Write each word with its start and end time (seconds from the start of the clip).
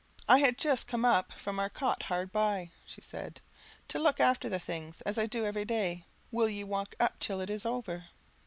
"I 0.27 0.39
had 0.39 0.57
just 0.57 0.87
come 0.87 1.05
up 1.05 1.31
from 1.33 1.59
our 1.59 1.69
cot 1.69 2.01
hard 2.09 2.31
by," 2.31 2.71
she 2.87 3.01
said, 3.01 3.39
"to 3.89 3.99
look 3.99 4.19
after 4.19 4.49
the 4.49 4.57
things, 4.57 5.01
as 5.01 5.19
I 5.19 5.27
do 5.27 5.45
every 5.45 5.63
day, 5.63 5.75
when 5.75 5.75
the 5.75 5.85
rain 5.85 5.93
came 5.93 6.05
on 6.05 6.31
will 6.31 6.49
ye 6.49 6.63
walk 6.79 6.95
up 6.99 7.19
till 7.19 7.39
it 7.39 7.51
is 7.51 7.67
over?" 7.67 8.05